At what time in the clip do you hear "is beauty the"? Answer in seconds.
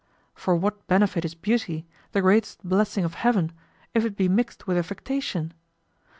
1.25-2.21